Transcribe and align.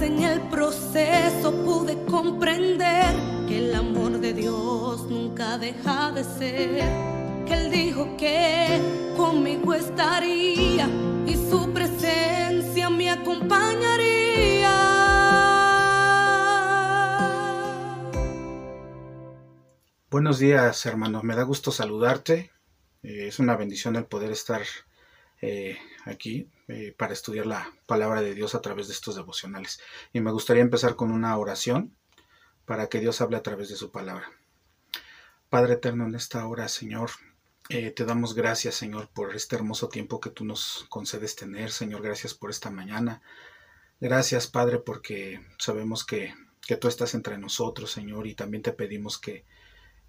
en 0.00 0.22
el 0.22 0.40
proceso 0.48 1.52
pude 1.64 2.02
comprender 2.04 3.14
que 3.46 3.58
el 3.58 3.74
amor 3.74 4.18
de 4.20 4.32
Dios 4.32 5.02
nunca 5.08 5.58
deja 5.58 6.12
de 6.12 6.24
ser. 6.24 6.84
Que 7.46 7.54
Él 7.54 7.70
dijo 7.70 8.16
que 8.16 8.80
conmigo 9.16 9.74
estaría 9.74 10.88
y 11.26 11.34
su 11.34 11.72
presencia 11.72 12.88
me 12.90 13.10
acompañaría. 13.10 14.70
Buenos 20.10 20.38
días, 20.38 20.86
hermano. 20.86 21.22
Me 21.22 21.34
da 21.34 21.42
gusto 21.42 21.70
saludarte. 21.72 22.50
Eh, 23.02 23.28
es 23.28 23.38
una 23.38 23.56
bendición 23.56 23.96
el 23.96 24.04
poder 24.04 24.30
estar 24.32 24.62
eh, 25.40 25.78
aquí 26.04 26.48
eh, 26.70 26.94
para 26.96 27.12
estudiar 27.12 27.46
la 27.46 27.72
palabra 27.86 28.22
de 28.22 28.34
Dios 28.34 28.54
a 28.54 28.60
través 28.60 28.86
de 28.86 28.94
estos 28.94 29.16
devocionales. 29.16 29.80
Y 30.12 30.20
me 30.20 30.30
gustaría 30.30 30.62
empezar 30.62 30.94
con 30.94 31.10
una 31.10 31.36
oración 31.36 31.96
para 32.64 32.88
que 32.88 33.00
Dios 33.00 33.20
hable 33.20 33.36
a 33.36 33.42
través 33.42 33.68
de 33.68 33.76
su 33.76 33.90
palabra. 33.90 34.30
Padre 35.48 35.74
eterno, 35.74 36.06
en 36.06 36.14
esta 36.14 36.46
hora, 36.46 36.68
Señor, 36.68 37.10
eh, 37.70 37.90
te 37.90 38.04
damos 38.04 38.34
gracias, 38.34 38.76
Señor, 38.76 39.08
por 39.08 39.34
este 39.34 39.56
hermoso 39.56 39.88
tiempo 39.88 40.20
que 40.20 40.30
tú 40.30 40.44
nos 40.44 40.86
concedes 40.88 41.34
tener. 41.34 41.72
Señor, 41.72 42.02
gracias 42.02 42.34
por 42.34 42.50
esta 42.50 42.70
mañana. 42.70 43.20
Gracias, 43.98 44.46
Padre, 44.46 44.78
porque 44.78 45.44
sabemos 45.58 46.04
que, 46.04 46.34
que 46.66 46.76
tú 46.76 46.86
estás 46.86 47.14
entre 47.14 47.36
nosotros, 47.36 47.90
Señor, 47.90 48.28
y 48.28 48.34
también 48.34 48.62
te 48.62 48.72
pedimos 48.72 49.18
que, 49.18 49.44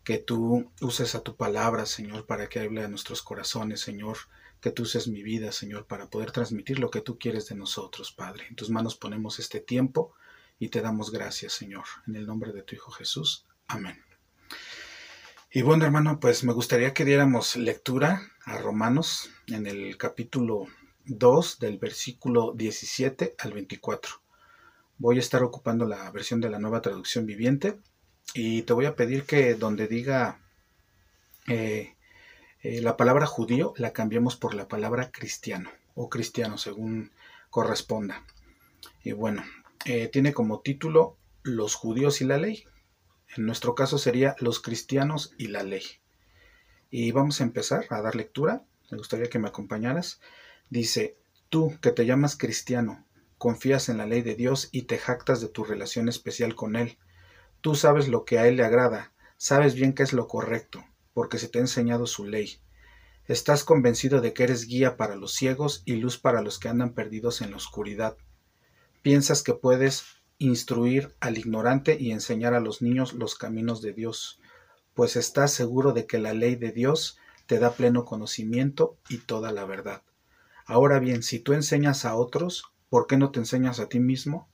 que 0.04 0.18
tú 0.18 0.72
uses 0.82 1.16
a 1.16 1.22
tu 1.22 1.36
palabra, 1.36 1.86
Señor, 1.86 2.26
para 2.26 2.50
que 2.50 2.60
hable 2.60 2.84
a 2.84 2.88
nuestros 2.88 3.22
corazones, 3.22 3.82
Señor 3.82 4.18
que 4.62 4.72
tú 4.72 4.84
uses 4.84 5.08
mi 5.08 5.24
vida, 5.24 5.52
Señor, 5.52 5.88
para 5.88 6.10
poder 6.10 6.32
transmitir 6.32 6.80
lo 6.80 6.92
que 6.92 7.02
tú 7.02 7.18
quieres 7.18 7.48
de 7.50 7.56
nosotros, 7.56 8.12
Padre. 8.12 8.46
En 8.48 8.56
tus 8.56 8.70
manos 8.70 8.96
ponemos 8.96 9.40
este 9.40 9.60
tiempo 9.60 10.14
y 10.60 10.70
te 10.70 10.82
damos 10.82 11.12
gracias, 11.12 11.54
Señor, 11.54 11.86
en 12.08 12.16
el 12.16 12.28
nombre 12.28 12.54
de 12.54 12.62
tu 12.62 12.76
Hijo 12.76 12.92
Jesús. 12.92 13.48
Amén. 13.68 14.00
Y 15.52 15.64
bueno, 15.64 15.84
hermano, 15.84 16.20
pues 16.20 16.44
me 16.44 16.54
gustaría 16.54 16.94
que 16.94 17.04
diéramos 17.04 17.56
lectura 17.56 18.22
a 18.46 18.60
Romanos 18.60 19.32
en 19.48 19.66
el 19.66 19.98
capítulo 19.98 20.68
2 21.06 21.60
del 21.60 21.80
versículo 21.80 22.54
17 22.56 23.36
al 23.40 23.54
24. 23.54 24.22
Voy 25.00 25.18
a 25.18 25.22
estar 25.22 25.42
ocupando 25.42 25.88
la 25.88 26.10
versión 26.12 26.40
de 26.40 26.52
la 26.52 26.60
nueva 26.60 26.82
traducción 26.82 27.26
viviente 27.26 27.80
y 28.34 28.62
te 28.64 28.74
voy 28.74 28.86
a 28.86 28.96
pedir 28.96 29.26
que 29.26 29.56
donde 29.56 29.88
diga 29.88 30.40
eh, 31.48 31.96
eh, 32.64 32.82
la 32.82 32.96
palabra 32.96 33.26
judío 33.26 33.74
la 33.78 33.92
cambiamos 33.92 34.36
por 34.36 34.54
la 34.54 34.68
palabra 34.68 35.12
cristiano 35.12 35.72
o 35.96 36.10
cristiano 36.10 36.58
según 36.58 37.12
corresponda. 37.50 38.24
Y 39.04 39.12
bueno, 39.14 39.44
eh, 39.86 40.08
tiene 40.08 40.34
como 40.34 40.62
título 40.62 41.18
Los 41.44 41.76
judíos 41.76 42.22
y 42.22 42.26
la 42.26 42.38
ley. 42.38 42.66
En 43.36 43.46
nuestro 43.46 43.76
caso 43.76 43.98
sería 43.98 44.36
Los 44.40 44.60
cristianos 44.60 45.34
y 45.38 45.48
la 45.48 45.64
ley. 45.64 45.84
Y 46.90 47.12
vamos 47.12 47.42
a 47.42 47.44
empezar 47.44 47.86
a 47.90 48.02
dar 48.02 48.16
lectura. 48.16 48.64
Me 48.92 48.98
gustaría 48.98 49.30
que 49.30 49.40
me 49.40 49.48
acompañaras. 49.48 50.20
Dice, 50.70 51.18
tú 51.50 51.78
que 51.82 51.92
te 51.92 52.06
llamas 52.06 52.38
cristiano, 52.38 53.06
confías 53.38 53.90
en 53.90 53.98
la 53.98 54.06
ley 54.06 54.22
de 54.22 54.36
Dios 54.36 54.70
y 54.72 54.84
te 54.84 54.98
jactas 54.98 55.42
de 55.42 55.48
tu 55.48 55.64
relación 55.64 56.10
especial 56.10 56.54
con 56.54 56.76
Él. 56.76 56.98
Tú 57.62 57.76
sabes 57.76 58.08
lo 58.08 58.26
que 58.26 58.40
a 58.40 58.48
Él 58.48 58.58
le 58.58 58.66
agrada, 58.66 59.14
sabes 59.38 59.76
bien 59.76 59.94
qué 59.94 60.04
es 60.04 60.14
lo 60.14 60.28
correcto 60.28 60.84
porque 61.14 61.38
se 61.38 61.48
te 61.48 61.60
ha 61.60 61.62
enseñado 61.62 62.08
su 62.08 62.26
ley. 62.26 62.58
Estás 63.28 63.64
convencido 63.64 64.22
de 64.22 64.34
que 64.34 64.44
eres 64.44 64.66
guía 64.66 64.98
para 64.98 65.16
los 65.16 65.34
ciegos 65.34 65.84
y 65.86 65.96
luz 65.96 66.18
para 66.18 66.42
los 66.42 66.60
que 66.60 66.70
andan 66.70 66.94
perdidos 66.94 67.42
en 67.42 67.52
la 67.52 67.58
oscuridad. 67.58 68.18
Piensas 69.02 69.44
que 69.44 69.54
puedes 69.54 70.04
instruir 70.38 71.16
al 71.20 71.38
ignorante 71.38 71.98
y 72.00 72.12
enseñar 72.12 72.54
a 72.54 72.60
los 72.60 72.82
niños 72.82 73.14
los 73.14 73.36
caminos 73.36 73.82
de 73.82 73.94
Dios, 73.94 74.40
pues 74.94 75.16
estás 75.16 75.54
seguro 75.54 75.92
de 75.94 76.08
que 76.08 76.20
la 76.20 76.34
ley 76.34 76.56
de 76.56 76.72
Dios 76.72 77.18
te 77.46 77.60
da 77.60 77.74
pleno 77.74 78.06
conocimiento 78.06 78.98
y 79.10 79.20
toda 79.20 79.52
la 79.52 79.66
verdad. 79.66 80.02
Ahora 80.66 81.00
bien, 81.00 81.22
si 81.22 81.40
tú 81.40 81.54
enseñas 81.54 82.06
a 82.06 82.16
otros, 82.16 82.64
¿por 82.90 83.08
qué 83.08 83.18
no 83.18 83.32
te 83.32 83.40
enseñas 83.40 83.80
a 83.80 83.88
ti 83.88 84.00
mismo? 84.00 84.50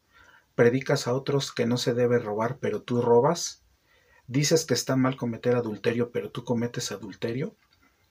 ¿Predicas 0.58 1.06
a 1.06 1.14
otros 1.14 1.52
que 1.52 1.68
no 1.68 1.78
se 1.78 1.94
debe 1.94 2.18
robar, 2.18 2.58
pero 2.58 2.82
tú 2.82 3.00
robas? 3.00 3.62
Dices 4.26 4.66
que 4.66 4.74
está 4.74 4.96
mal 4.96 5.16
cometer 5.16 5.56
adulterio, 5.56 6.12
pero 6.12 6.32
tú 6.32 6.44
cometes 6.44 6.92
adulterio. 6.92 7.56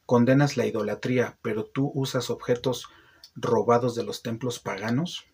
Condenas 0.04 0.56
la 0.56 0.64
idolatría, 0.64 1.40
pero 1.42 1.64
tú 1.64 1.90
usas 1.92 2.30
objetos 2.30 2.86
robados 3.34 3.96
de 3.96 4.04
los 4.04 4.22
templos 4.22 4.60
paganos. 4.60 5.26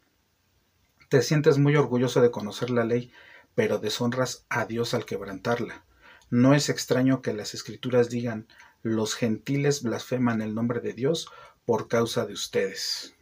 Te 1.10 1.20
sientes 1.20 1.58
muy 1.58 1.76
orgulloso 1.76 2.22
de 2.22 2.30
conocer 2.30 2.70
la 2.70 2.84
ley, 2.84 3.12
pero 3.54 3.76
deshonras 3.76 4.46
a 4.48 4.64
Dios 4.64 4.94
al 4.94 5.04
quebrantarla. 5.04 5.84
No 6.30 6.54
es 6.54 6.70
extraño 6.70 7.20
que 7.20 7.34
las 7.34 7.52
escrituras 7.52 8.08
digan 8.08 8.48
los 8.80 9.16
gentiles 9.16 9.82
blasfeman 9.82 10.40
el 10.40 10.54
nombre 10.54 10.80
de 10.80 10.94
Dios 10.94 11.28
por 11.66 11.88
causa 11.88 12.24
de 12.24 12.32
ustedes. 12.32 13.14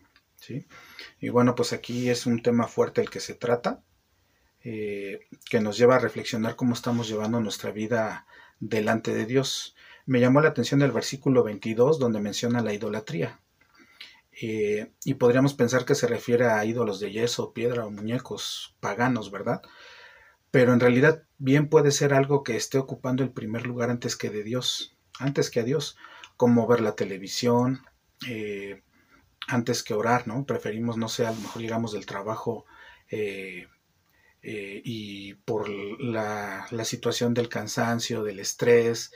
Y 1.21 1.29
bueno, 1.29 1.55
pues 1.55 1.73
aquí 1.73 2.09
es 2.09 2.27
un 2.27 2.43
tema 2.43 2.67
fuerte 2.67 3.01
el 3.01 3.11
que 3.11 3.21
se 3.21 3.35
trata. 3.35 3.83
Eh, 4.63 5.21
que 5.49 5.61
nos 5.61 5.79
lleva 5.79 5.97
a 5.97 6.01
reflexionar 6.01 6.55
cómo 6.55 6.75
estamos 6.75 7.09
llevando 7.09 7.41
nuestra 7.41 7.71
vida 7.71 8.27
delante 8.59 9.15
de 9.15 9.25
Dios. 9.25 9.75
Me 10.05 10.21
llamó 10.21 10.41
la 10.41 10.49
atención 10.49 10.83
el 10.83 10.93
versículo 10.93 11.43
22 11.43 11.99
donde 11.99 12.21
menciona 12.21 12.61
la 12.61 12.75
idolatría. 12.75 13.41
Eh, 14.43 14.93
y 15.05 15.15
podríamos 15.15 15.55
pensar 15.55 15.85
que 15.85 15.95
se 15.95 16.07
refiere 16.07 16.47
a 16.47 16.65
ídolos 16.65 17.01
de 17.01 17.11
yeso, 17.11 17.53
piedra 17.53 17.87
o 17.87 17.91
muñecos 17.91 18.77
paganos, 18.81 19.31
¿verdad? 19.31 19.63
Pero 20.51 20.73
en 20.73 20.81
realidad 20.81 21.25
bien 21.39 21.69
puede 21.69 21.91
ser 21.91 22.13
algo 22.13 22.43
que 22.43 22.57
esté 22.57 22.79
ocupando 22.79 23.23
el 23.23 23.33
primer 23.33 23.67
lugar 23.67 23.91
antes 23.91 24.17
que 24.17 24.31
de 24.31 24.43
Dios, 24.43 24.97
antes 25.19 25.51
que 25.51 25.61
a 25.61 25.65
Dios, 25.65 25.97
como 26.37 26.67
ver 26.67 26.81
la 26.81 26.97
televisión, 26.97 27.83
eh, 28.29 28.83
antes 29.49 29.83
que 29.83 29.95
orar, 29.95 30.27
¿no? 30.27 30.45
Preferimos, 30.45 30.97
no 30.97 31.09
sé, 31.09 31.27
a 31.27 31.33
lo 31.33 31.41
mejor 31.41 31.63
llegamos 31.63 31.93
del 31.93 32.07
trabajo 32.07 32.67
eh, 34.43 34.81
y 34.85 35.35
por 35.35 35.69
la, 35.69 36.67
situación 36.85 37.35
del 37.35 37.49
cansancio, 37.49 38.23
del 38.23 38.41
estrés, 38.41 39.13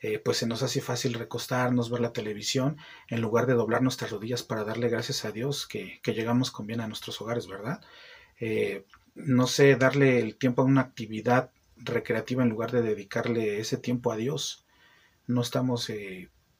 eh, 0.00 0.18
pues 0.20 0.38
se 0.38 0.46
nos 0.46 0.62
hace 0.62 0.80
fácil 0.80 1.14
recostarnos, 1.14 1.90
ver 1.90 2.00
la 2.00 2.12
televisión, 2.12 2.76
en 3.08 3.20
lugar 3.20 3.46
de 3.46 3.54
doblar 3.54 3.82
nuestras 3.82 4.12
rodillas 4.12 4.44
para 4.44 4.64
darle 4.64 4.88
gracias 4.88 5.24
a 5.24 5.32
Dios 5.32 5.66
que, 5.66 6.00
llegamos 6.04 6.50
con 6.50 6.66
bien 6.66 6.80
a 6.80 6.86
nuestros 6.86 7.20
hogares, 7.20 7.48
¿verdad? 7.48 7.80
Eh, 8.40 8.84
no 9.14 9.46
sé, 9.48 9.74
darle 9.76 10.20
el 10.20 10.36
tiempo 10.36 10.62
a 10.62 10.66
una 10.66 10.82
actividad 10.82 11.50
recreativa 11.76 12.42
en 12.42 12.50
lugar 12.50 12.70
de 12.70 12.82
dedicarle 12.82 13.58
ese 13.58 13.78
tiempo 13.78 14.12
a 14.12 14.16
Dios. 14.16 14.64
No 15.26 15.42
estamos 15.42 15.90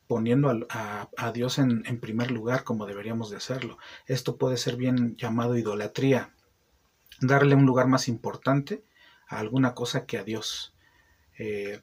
poniendo 0.08 0.66
a, 0.70 1.32
Dios 1.32 1.58
en, 1.58 1.84
en 1.86 2.00
primer 2.00 2.30
lugar 2.32 2.64
como 2.64 2.86
deberíamos 2.86 3.30
de 3.30 3.36
hacerlo. 3.36 3.78
Esto 4.06 4.36
puede 4.36 4.56
ser 4.56 4.76
bien 4.76 5.16
llamado 5.16 5.56
idolatría 5.56 6.32
darle 7.20 7.54
un 7.54 7.66
lugar 7.66 7.86
más 7.86 8.08
importante 8.08 8.84
a 9.28 9.38
alguna 9.38 9.74
cosa 9.74 10.06
que 10.06 10.18
a 10.18 10.24
Dios. 10.24 10.74
Eh, 11.38 11.80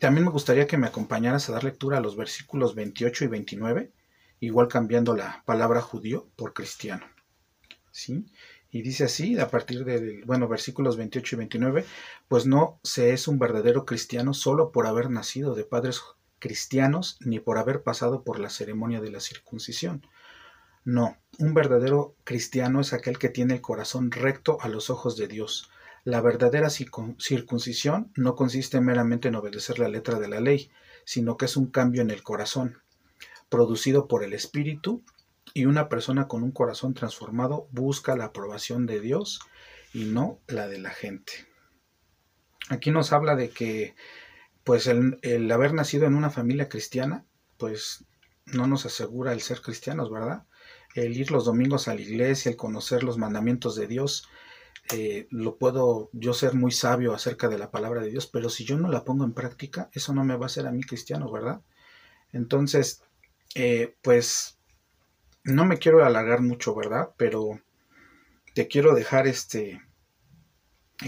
también 0.00 0.24
me 0.24 0.32
gustaría 0.32 0.66
que 0.66 0.78
me 0.78 0.86
acompañaras 0.86 1.48
a 1.48 1.52
dar 1.52 1.64
lectura 1.64 1.98
a 1.98 2.00
los 2.00 2.16
versículos 2.16 2.74
28 2.74 3.24
y 3.24 3.28
29, 3.28 3.92
igual 4.40 4.68
cambiando 4.68 5.16
la 5.16 5.42
palabra 5.46 5.80
judío 5.80 6.28
por 6.36 6.52
cristiano. 6.52 7.06
¿Sí? 7.90 8.26
Y 8.70 8.82
dice 8.82 9.04
así, 9.04 9.38
a 9.38 9.48
partir 9.48 9.84
del, 9.84 10.22
bueno, 10.24 10.48
versículos 10.48 10.96
28 10.96 11.36
y 11.36 11.38
29, 11.38 11.84
pues 12.28 12.46
no 12.46 12.78
se 12.82 13.12
es 13.12 13.26
un 13.28 13.38
verdadero 13.38 13.86
cristiano 13.86 14.34
solo 14.34 14.70
por 14.70 14.86
haber 14.86 15.08
nacido 15.08 15.54
de 15.54 15.64
padres 15.64 16.02
cristianos 16.38 17.18
ni 17.20 17.40
por 17.40 17.58
haber 17.58 17.82
pasado 17.82 18.24
por 18.24 18.38
la 18.38 18.50
ceremonia 18.50 19.00
de 19.00 19.10
la 19.10 19.20
circuncisión 19.20 20.02
no, 20.86 21.18
un 21.40 21.52
verdadero 21.52 22.14
cristiano 22.22 22.80
es 22.80 22.92
aquel 22.92 23.18
que 23.18 23.28
tiene 23.28 23.54
el 23.54 23.60
corazón 23.60 24.12
recto 24.12 24.58
a 24.60 24.68
los 24.68 24.88
ojos 24.88 25.16
de 25.16 25.26
Dios. 25.26 25.68
La 26.04 26.20
verdadera 26.20 26.70
circuncisión 26.70 28.12
no 28.14 28.36
consiste 28.36 28.80
meramente 28.80 29.26
en 29.26 29.34
obedecer 29.34 29.80
la 29.80 29.88
letra 29.88 30.20
de 30.20 30.28
la 30.28 30.38
ley, 30.38 30.70
sino 31.04 31.36
que 31.36 31.46
es 31.46 31.56
un 31.56 31.72
cambio 31.72 32.02
en 32.02 32.12
el 32.12 32.22
corazón, 32.22 32.82
producido 33.48 34.06
por 34.06 34.22
el 34.22 34.32
Espíritu, 34.32 35.02
y 35.52 35.66
una 35.66 35.88
persona 35.88 36.28
con 36.28 36.44
un 36.44 36.52
corazón 36.52 36.94
transformado 36.94 37.66
busca 37.72 38.14
la 38.14 38.26
aprobación 38.26 38.86
de 38.86 39.00
Dios 39.00 39.40
y 39.92 40.04
no 40.04 40.38
la 40.46 40.68
de 40.68 40.78
la 40.78 40.90
gente. 40.90 41.32
Aquí 42.68 42.92
nos 42.92 43.12
habla 43.12 43.34
de 43.34 43.50
que 43.50 43.96
pues 44.66 44.86
el, 44.86 45.18
el 45.22 45.50
haber 45.50 45.72
nacido 45.72 46.04
en 46.04 46.14
una 46.14 46.28
familia 46.28 46.68
cristiana, 46.68 47.24
pues 47.56 48.04
no 48.44 48.66
nos 48.66 48.84
asegura 48.84 49.32
el 49.32 49.40
ser 49.40 49.62
cristianos, 49.62 50.10
¿verdad? 50.10 50.44
el 50.96 51.16
ir 51.16 51.30
los 51.30 51.44
domingos 51.44 51.88
a 51.88 51.94
la 51.94 52.00
iglesia, 52.00 52.50
el 52.50 52.56
conocer 52.56 53.02
los 53.02 53.18
mandamientos 53.18 53.76
de 53.76 53.86
Dios, 53.86 54.28
eh, 54.92 55.26
lo 55.30 55.56
puedo 55.56 56.10
yo 56.12 56.32
ser 56.32 56.54
muy 56.54 56.72
sabio 56.72 57.14
acerca 57.14 57.48
de 57.48 57.58
la 57.58 57.70
palabra 57.70 58.00
de 58.00 58.10
Dios, 58.10 58.26
pero 58.26 58.48
si 58.48 58.64
yo 58.64 58.78
no 58.78 58.88
la 58.88 59.04
pongo 59.04 59.24
en 59.24 59.34
práctica, 59.34 59.90
eso 59.92 60.14
no 60.14 60.24
me 60.24 60.36
va 60.36 60.44
a 60.44 60.46
hacer 60.46 60.66
a 60.66 60.72
mí 60.72 60.82
cristiano, 60.82 61.30
¿verdad? 61.30 61.60
Entonces, 62.32 63.02
eh, 63.54 63.94
pues 64.02 64.58
no 65.44 65.64
me 65.64 65.78
quiero 65.78 66.04
alargar 66.04 66.40
mucho, 66.40 66.74
¿verdad? 66.74 67.10
Pero 67.16 67.60
te 68.54 68.68
quiero 68.68 68.94
dejar 68.94 69.26
este 69.26 69.82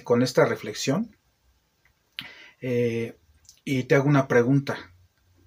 con 0.04 0.22
esta 0.22 0.44
reflexión 0.44 1.16
eh, 2.60 3.16
y 3.70 3.84
te 3.84 3.96
hago 3.96 4.08
una 4.08 4.28
pregunta 4.28 4.94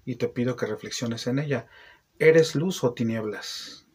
y 0.04 0.14
te 0.14 0.28
pido 0.28 0.54
que 0.54 0.66
reflexiones 0.66 1.26
en 1.26 1.40
ella. 1.40 1.66
¿Eres 2.20 2.54
luz 2.54 2.84
o 2.84 2.94
tinieblas? 2.94 3.88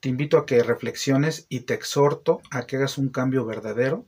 Te 0.00 0.08
invito 0.08 0.36
a 0.36 0.46
que 0.46 0.64
reflexiones 0.64 1.46
y 1.48 1.60
te 1.60 1.74
exhorto 1.74 2.42
a 2.50 2.66
que 2.66 2.74
hagas 2.74 2.98
un 2.98 3.08
cambio 3.08 3.46
verdadero 3.46 4.04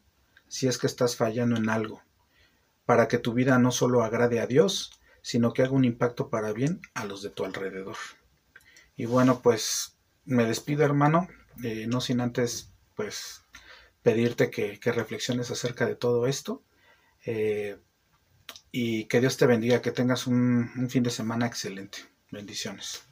si 0.48 0.66
es 0.66 0.76
que 0.76 0.88
estás 0.88 1.14
fallando 1.14 1.54
en 1.54 1.68
algo, 1.68 2.02
para 2.84 3.06
que 3.06 3.18
tu 3.18 3.32
vida 3.32 3.60
no 3.60 3.70
solo 3.70 4.02
agrade 4.02 4.40
a 4.40 4.48
Dios, 4.48 5.00
sino 5.20 5.52
que 5.52 5.62
haga 5.62 5.70
un 5.70 5.84
impacto 5.84 6.28
para 6.28 6.52
bien 6.52 6.80
a 6.94 7.04
los 7.04 7.22
de 7.22 7.30
tu 7.30 7.44
alrededor. 7.44 7.98
Y 8.96 9.06
bueno, 9.06 9.40
pues 9.40 9.98
me 10.24 10.46
despido 10.46 10.84
hermano, 10.84 11.28
eh, 11.62 11.86
no 11.86 12.00
sin 12.00 12.20
antes 12.20 12.72
pues 12.96 13.44
pedirte 14.02 14.50
que, 14.50 14.80
reflexiones 14.82 15.52
acerca 15.52 15.86
de 15.86 15.94
todo 15.94 16.26
esto. 16.26 16.64
Eh, 17.24 17.78
y 18.70 19.04
que 19.06 19.20
Dios 19.20 19.36
te 19.36 19.46
bendiga, 19.46 19.82
que 19.82 19.92
tengas 19.92 20.26
un 20.26 20.88
fin 20.90 21.02
de 21.02 21.10
semana 21.10 21.46
excelente. 21.46 21.98
Bendiciones. 22.30 23.11